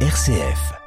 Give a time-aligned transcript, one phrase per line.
[0.00, 0.85] RCF.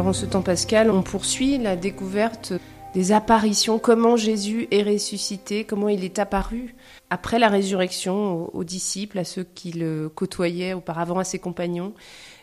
[0.00, 2.54] Alors en ce temps pascal, on poursuit la découverte
[2.94, 6.74] des apparitions, comment Jésus est ressuscité, comment il est apparu
[7.10, 11.92] après la résurrection aux, disciples, à ceux qui le côtoyaient auparavant, à ses compagnons.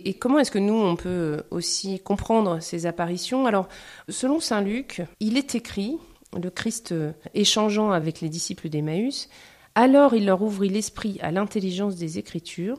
[0.06, 3.48] Et comment est-ce que nous, on peut aussi comprendre ces apparitions?
[3.48, 3.68] Alors,
[4.08, 5.98] selon Saint Luc, il est écrit,
[6.40, 6.94] le Christ
[7.34, 9.30] échangeant avec les disciples d'Emmaüs,
[9.74, 12.78] alors il leur ouvrit l'esprit à l'intelligence des Écritures,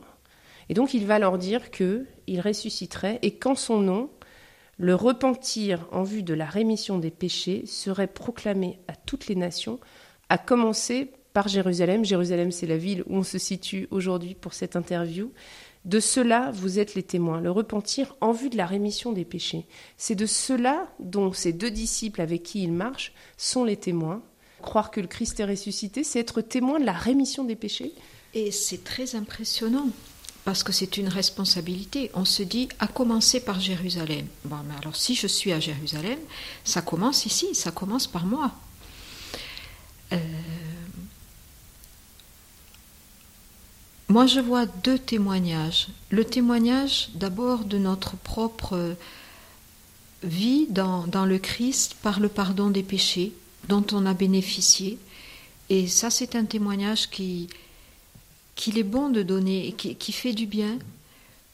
[0.69, 4.09] et donc il va leur dire que il ressusciterait et qu'en son nom,
[4.79, 9.77] le repentir en vue de la rémission des péchés serait proclamé à toutes les nations,
[10.29, 12.05] à commencer par Jérusalem.
[12.05, 15.33] Jérusalem, c'est la ville où on se situe aujourd'hui pour cette interview.
[15.83, 17.41] De cela, vous êtes les témoins.
[17.41, 19.65] Le repentir en vue de la rémission des péchés.
[19.97, 24.21] C'est de cela dont ces deux disciples avec qui il marche sont les témoins.
[24.61, 27.93] Croire que le Christ est ressuscité, c'est être témoin de la rémission des péchés.
[28.33, 29.87] Et c'est très impressionnant
[30.49, 32.09] parce que c'est une responsabilité.
[32.15, 34.25] On se dit, à commencer par Jérusalem.
[34.45, 36.17] Bon, mais alors si je suis à Jérusalem,
[36.63, 38.51] ça commence ici, ça commence par moi.
[40.11, 40.17] Euh...
[44.07, 45.89] Moi, je vois deux témoignages.
[46.09, 48.95] Le témoignage d'abord de notre propre
[50.23, 53.33] vie dans, dans, le Christ par le pardon des péchés
[53.67, 54.97] dont on a bénéficié.
[55.69, 57.49] Et ça, c'est un témoignage qui,
[58.59, 60.77] qu'il est bon de donner qui, fait du bien,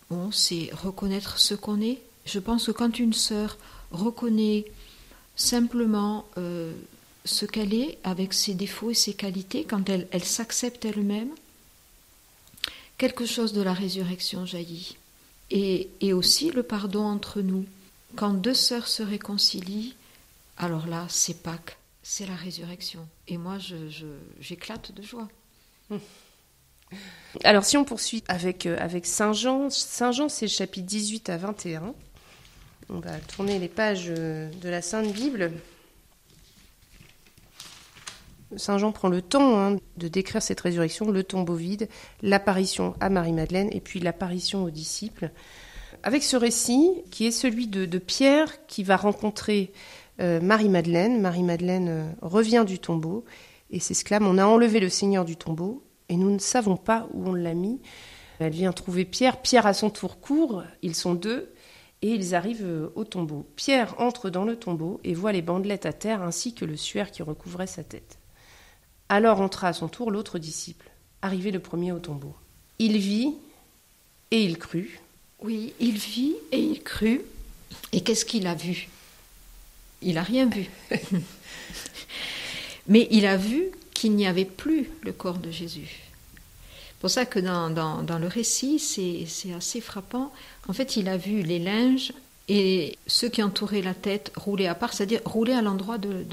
[0.10, 2.02] bon, c'est reconnaître ce qu'on est.
[2.26, 3.60] Je pense que quand une sœur
[3.92, 4.66] reconnaît
[5.36, 6.74] simplement euh,
[7.24, 11.30] ce qu'elle est, avec ses défauts et ses qualités, quand elle, s'accepte elle-même,
[12.98, 14.98] quelque chose de la résurrection jaillit.
[15.52, 17.66] Et, aussi le pardon entre nous.
[18.16, 19.94] Quand deux sœurs se réconcilient,
[20.58, 23.08] alors là, c'est Pâques, c'est la résurrection.
[23.28, 23.60] Et moi,
[24.40, 25.28] j'éclate je, de joie.
[25.92, 25.98] Mmh.
[27.44, 31.38] Alors si on poursuit avec, euh, avec Saint Jean, Saint Jean c'est chapitre 18 à
[31.38, 31.94] 21.
[32.90, 35.52] On va tourner les pages euh, de la Sainte Bible.
[38.58, 41.90] Saint Jean prend le temps hein, de décrire cette résurrection, le tombeau vide,
[42.22, 45.32] l'apparition à Marie-Madeleine et puis l'apparition aux disciples.
[46.04, 49.74] Avec ce récit qui est celui de, Pierre qui va rencontrer
[50.22, 51.20] euh, Marie-Madeleine.
[51.20, 53.26] Marie-Madeleine revient du tombeau
[53.72, 57.30] et s'exclame On a enlevé le Seigneur du tombeau et nous ne savons pas où
[57.30, 57.80] on l'a mis.
[58.40, 59.42] Elle vient trouver Pierre.
[59.42, 61.54] Pierre à son tour court, ils sont deux,
[62.02, 63.48] et ils arrivent au tombeau.
[63.56, 67.12] Pierre entre dans le tombeau et voit les bandelettes à terre ainsi que le suaire
[67.12, 68.20] qui recouvrait sa tête.
[69.10, 70.90] Alors entra à son tour l'autre disciple,
[71.22, 72.36] arrivé le premier au tombeau.
[72.80, 73.34] Il vit
[74.32, 75.00] et il crut.
[75.40, 77.22] Oui, il vit et il crut.
[77.92, 78.90] Et qu'est-ce qu'il a vu?
[80.02, 80.70] Il n'a rien vu.
[82.88, 86.04] Mais il a vu qu'il n'y avait plus le corps de Jésus.
[86.90, 90.32] C'est pour ça que dans, le récit, c'est assez frappant.
[90.68, 92.14] En fait, il a vu les linges
[92.48, 96.26] et ceux qui entouraient la tête rouler à part, c'est-à-dire rouler à l'endroit de,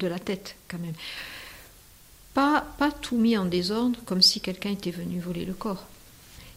[0.00, 0.94] la tête quand même.
[2.32, 2.64] Pas
[3.02, 5.86] tout mis en désordre comme si quelqu'un était venu voler le corps.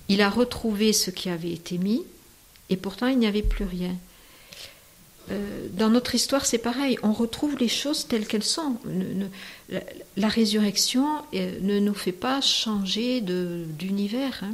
[0.08, 2.04] Il a retrouvé ce qui avait été mis
[2.70, 3.96] et pourtant il n'y avait plus rien.
[5.32, 6.98] Euh, dans notre histoire, c'est pareil.
[7.04, 8.78] On retrouve les choses telles qu'elles sont.
[9.70, 14.42] la, résurrection euh, ne nous fait pas changer d'univers.
[14.44, 14.54] Hein.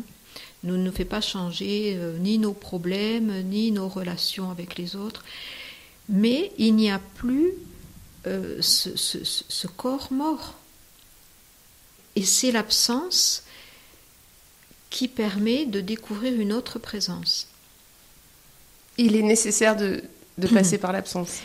[0.64, 5.24] Ne nous fait pas changer euh, ni nos problèmes, ni nos relations avec les autres.
[6.08, 7.54] Mais il n'y a plus
[8.24, 10.56] ce, ce, corps mort.
[12.16, 13.44] Et c'est l'absence
[14.92, 17.48] qui permet de découvrir une autre présence.
[18.98, 20.04] Il est nécessaire de,
[20.38, 21.42] de passer par l'absence.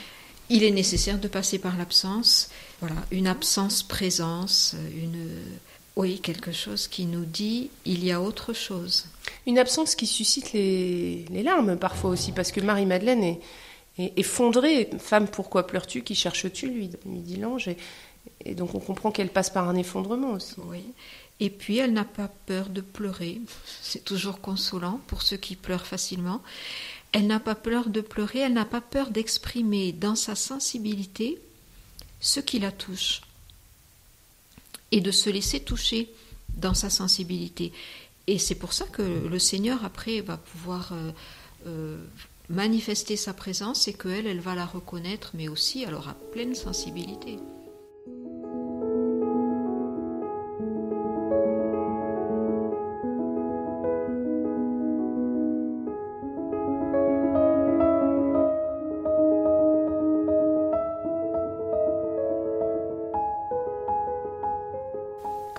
[0.48, 2.50] Il est nécessaire de passer par l'absence.
[2.80, 5.28] Voilà, une absence-présence, une
[5.96, 9.06] oui, quelque chose qui nous dit il y a autre chose.
[9.46, 13.40] Une absence qui suscite les, les larmes parfois aussi, parce que Marie-Madeleine est,
[13.98, 14.90] est, effondrée.
[14.98, 16.02] Femme, pourquoi pleures-tu?
[16.02, 16.68] Qui cherches-tu?
[16.68, 17.68] lui, lui dit l'ange.
[17.68, 17.78] Et,
[18.44, 20.56] et, donc on comprend qu'elle passe par un effondrement aussi.
[20.66, 20.84] Oui.
[21.40, 23.40] Et puis elle n'a pas peur de pleurer.
[23.80, 26.42] C'est toujours consolant pour ceux qui pleurent facilement
[27.16, 31.38] Elle n'a pas peur de pleurer, elle n'a pas peur d'exprimer dans sa sensibilité
[32.20, 33.22] ce qui la touche
[34.92, 36.12] et de se laisser toucher
[36.58, 37.72] dans sa sensibilité.
[38.26, 41.10] Et c'est pour ça que le Seigneur, après, va pouvoir euh,
[41.66, 42.04] euh,
[42.50, 47.38] manifester sa présence et qu'elle, elle va la reconnaître, mais aussi elle aura pleine sensibilité.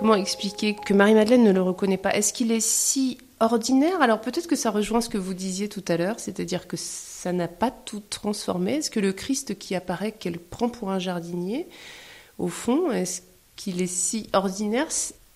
[0.07, 2.15] Comment expliquer que Marie-Madeleine ne le reconnaît pas?
[2.15, 4.01] Est-ce qu'il est si ordinaire?
[4.01, 7.33] Alors peut-être que ça rejoint ce que vous disiez tout à l'heure, c'est-à-dire que ça
[7.33, 8.75] n'a pas tout transformé.
[8.75, 11.68] Est-ce que le Christ qui apparaît, qu'elle prend pour un jardinier,
[12.38, 13.21] au fond, est-ce
[13.57, 14.88] qu'il est si ordinaire?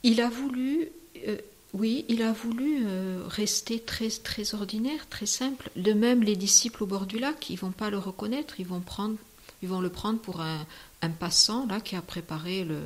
[0.03, 0.87] Il a voulu,
[1.27, 1.35] euh,
[1.73, 5.69] oui, il a voulu euh, rester très très ordinaire, très simple.
[5.75, 8.79] De même, les disciples au bord du lac, ils vont pas le reconnaître, ils vont
[8.79, 9.17] prendre,
[9.61, 10.65] ils vont le prendre pour un,
[11.01, 12.79] un passant là qui a préparé le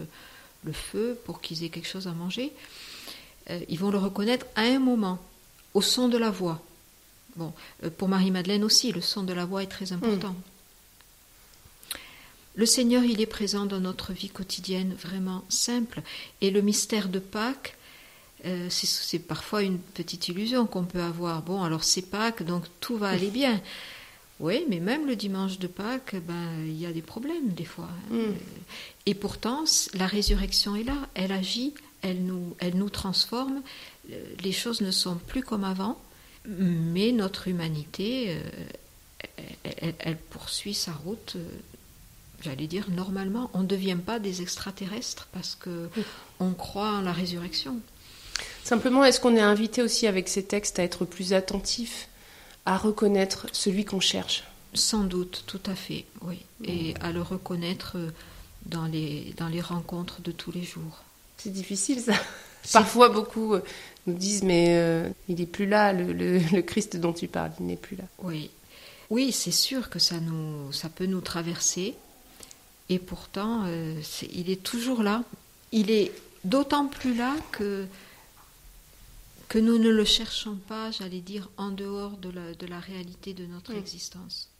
[0.65, 2.51] le feu pour qu'ils aient quelque chose à manger,
[3.49, 5.19] euh, ils vont le reconnaître à un moment,
[5.73, 6.61] au son de la voix.
[7.35, 7.53] Bon,
[7.83, 10.31] euh, pour Marie-Madeleine aussi, le son de la voix est très important.
[10.31, 10.41] Hmm.
[12.55, 16.01] Le Seigneur, il est présent dans notre vie quotidienne, vraiment simple.
[16.39, 17.75] Et le mystère de Pâques,
[18.45, 21.41] euh, c'est parfois une petite illusion qu'on peut avoir.
[21.41, 23.61] Bon, alors c'est Pâques, donc tout va aller bien.
[24.39, 27.89] Oui, mais même le dimanche de Pâques, ben, il y a des problèmes des fois.
[28.11, 28.15] Hein.
[28.15, 28.33] Hmm.
[29.05, 33.61] Et pourtant, la résurrection est là, elle agit, elle nous, elle nous transforme.
[34.43, 35.99] Les choses ne sont plus comme avant,
[36.45, 41.33] mais notre humanité, euh, elle, poursuit sa route.
[41.37, 41.47] Euh,
[42.41, 45.89] j'allais dire normalement, on ne devient pas des extraterrestres parce que
[46.39, 47.79] on croit en la résurrection.
[48.63, 52.09] Simplement, est-ce qu'on est invité aussi avec ces textes à être plus attentif
[52.65, 54.43] à reconnaître celui qu'on cherche.
[54.73, 56.39] Sans doute, tout à fait, oui.
[56.63, 58.09] Et à le reconnaître euh,
[58.65, 61.03] dans les, dans les rencontres de tous les jours.
[61.37, 62.13] C'est difficile ça.
[62.73, 63.63] Parfois, beaucoup euh,
[64.07, 67.67] nous disent Mais euh, il n'est plus là, le, le, Christ dont tu parles, il
[67.67, 68.03] n'est plus là.
[68.19, 68.49] Oui,
[69.09, 71.95] oui c'est sûr que ça, nous, ça peut nous traverser.
[72.89, 73.63] Et pourtant,
[74.31, 75.23] il est toujours là.
[75.71, 76.11] Il est
[76.43, 77.87] d'autant plus là que
[79.47, 82.29] que nous ne le cherchons pas, j'allais dire, en dehors de
[82.67, 83.77] la, réalité de notre mm.
[83.77, 84.51] existence.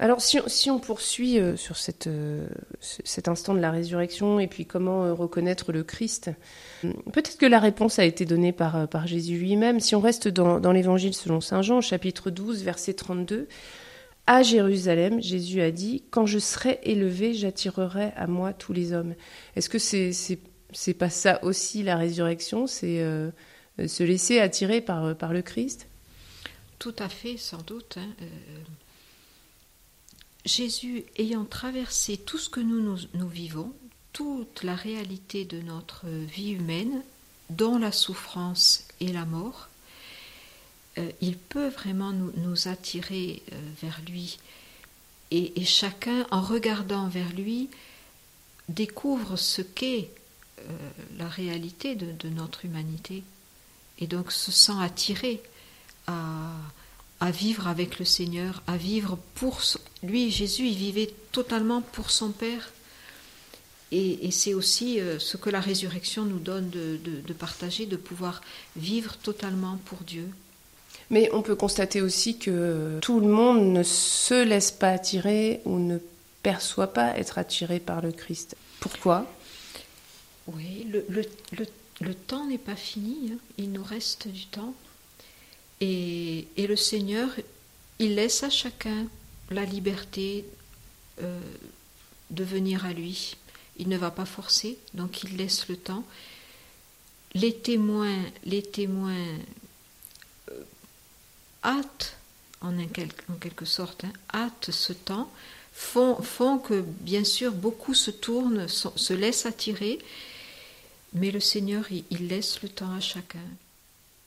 [0.00, 1.76] Alors si, on poursuit euh, sur
[2.06, 2.48] euh,
[2.80, 6.32] cet instant de la résurrection et puis comment euh, reconnaître le Christ,
[6.82, 9.78] peut-être que la réponse a été donnée par, par Jésus lui-même.
[9.78, 13.46] Si on reste dans, dans l'évangile selon Saint Jean, chapitre 12, verset 32,
[14.26, 19.14] à Jérusalem, Jésus a dit, Quand je serai élevé, j'attirerai à moi tous les hommes.
[19.54, 22.66] Est-ce que c'est, c'est, pas ça aussi la résurrection?
[22.66, 23.30] C'est euh,
[23.78, 25.86] se laisser attirer par, euh, par le Christ
[26.78, 27.96] Tout à fait, sans doute.
[27.98, 28.08] Hein.
[28.22, 28.26] Euh,
[30.44, 32.96] Jésus ayant traversé tout ce que nous,
[33.28, 33.72] vivons,
[34.12, 37.02] toute la réalité de notre vie humaine,
[37.50, 39.68] dont la souffrance et la mort,
[41.22, 43.42] il peut vraiment nous attirer
[43.80, 44.38] vers lui.
[45.30, 47.70] Et, chacun, en regardant vers lui,
[48.68, 50.10] découvre ce qu'est
[51.18, 53.24] la réalité de, notre humanité
[53.98, 55.42] et donc se sent attiré
[56.06, 56.52] à,
[57.20, 59.60] à vivre avec le Seigneur, à vivre pour
[60.02, 60.30] lui.
[60.30, 62.72] Jésus, il vivait totalement pour son Père.
[63.92, 68.40] Et, c'est aussi euh, ce que la résurrection nous donne de, de, partager, de pouvoir
[68.74, 70.28] vivre totalement pour Dieu.
[71.10, 75.78] Mais on peut constater aussi que tout le monde ne se laisse pas attirer ou
[75.78, 75.98] ne
[76.42, 78.56] perçoit pas être attiré par le Christ.
[78.80, 79.26] Pourquoi?
[80.48, 81.22] Oui, le, le,
[81.56, 81.66] le
[82.00, 83.38] le temps n'est pas fini, hein.
[83.58, 84.74] il nous reste du temps.
[85.80, 87.28] Et, le Seigneur,
[87.98, 89.06] il laisse à chacun
[89.50, 90.44] la liberté
[91.22, 91.40] euh,
[92.30, 93.36] de venir à lui.
[93.76, 96.04] Il ne va pas forcer, donc il laisse le temps.
[97.34, 99.26] Les témoins, les témoins
[100.50, 100.62] euh,
[101.62, 102.16] hâtent,
[102.60, 102.72] en,
[103.40, 105.30] quelque sorte, hein, hâtent ce temps,
[105.72, 109.98] font, font, que bien sûr beaucoup se tournent, se laissent attirer,
[111.14, 113.38] mais le Seigneur, il, laisse le temps à chacun,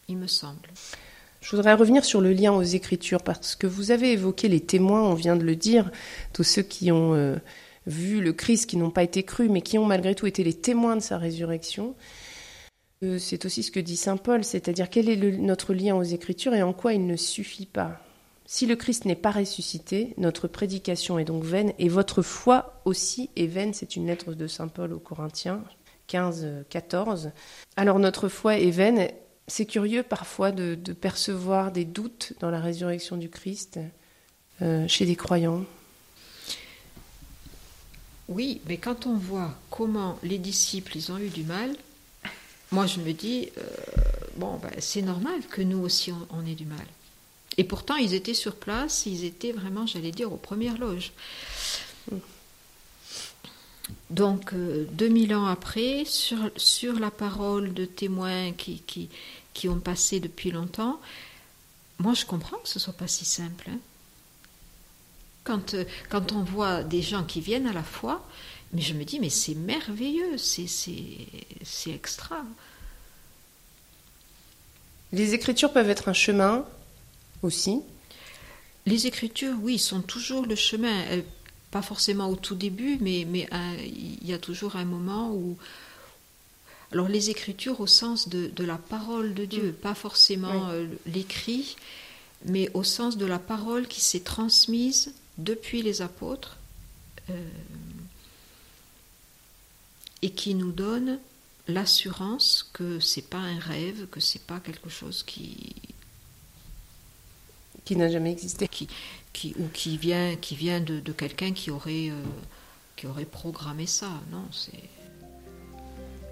[0.08, 0.70] il me semble.
[1.41, 5.03] Je voudrais revenir sur le lien aux Écritures, parce que vous avez évoqué les témoins,
[5.03, 5.91] on vient de le dire,
[6.34, 7.36] tous ceux qui ont euh,
[7.86, 10.53] vu le Christ, qui n'ont pas été crus, mais qui ont malgré tout été les
[10.53, 11.96] témoins de sa résurrection.
[13.03, 16.56] Euh, c'est aussi ce que dit Saint Paul, c'est-à-dire quel est notre lien aux Écritures
[16.56, 18.01] et en quoi il ne suffit pas.
[18.46, 23.29] Si le Christ n'est pas ressuscité, notre prédication est donc vaine et votre foi aussi
[23.36, 23.74] est vaine.
[23.74, 25.62] C'est une lettre de Saint Paul aux Corinthiens,
[26.08, 27.32] 15, 14.
[27.76, 29.10] Alors notre foi est vaine
[29.48, 33.80] C'est curieux parfois de, percevoir des doutes dans la résurrection du Christ
[34.62, 35.64] euh, chez des croyants.
[38.28, 41.76] Oui, mais quand on voit comment les disciples ils ont eu du mal,
[42.72, 43.62] moi je me dis euh,
[44.36, 46.86] bon ben, c'est normal que nous aussi on, ait du mal.
[47.58, 51.14] Et pourtant ils étaient sur place, ils étaient vraiment, j'allais dire, aux premières loges.
[54.10, 59.10] Donc, 2000 euh, ans après, sur, sur la parole de témoins qui, qui,
[59.54, 61.00] qui, ont passé depuis longtemps,
[62.00, 63.70] moi je comprends que ce soit pas si simple.
[63.70, 63.80] Hein.
[65.44, 68.26] Quand, euh, quand on voit des gens qui viennent à la foi,
[68.72, 70.68] mais je me dis, mais c'est merveilleux, c'est
[71.88, 72.44] extra.
[75.12, 76.66] Les écritures peuvent être un chemin
[77.44, 77.82] aussi.
[78.86, 81.04] Les écritures, oui, sont toujours le chemin
[81.77, 83.48] pas forcément au tout début, mais, mais
[83.86, 85.57] il y a toujours un moment où...
[86.91, 89.74] Alors les écritures au sens de, de la parole de Dieu, mm.
[89.74, 91.75] pas forcément euh, l'écrit,
[92.46, 96.57] mais au sens de la parole qui s'est transmise depuis les apôtres
[97.29, 97.48] euh,
[100.24, 101.19] et qui nous donne
[101.67, 105.75] l'assurance que c'est pas un rêve, que c'est pas quelque chose qui
[107.86, 108.89] qui n'a jamais existé, qui,
[109.60, 112.24] ou qui vient, qui vient de, quelqu'un qui aurait, euh,
[112.96, 114.10] qui aurait programmé ça.
[114.32, 114.44] Non.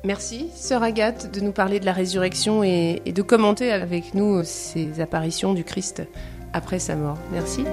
[0.04, 5.00] Merci, sœur Agathe, de nous parler de la résurrection et de commenter avec nous ces
[5.00, 6.04] apparitions du Christ
[6.54, 7.18] après sa mort.
[7.32, 7.64] Merci.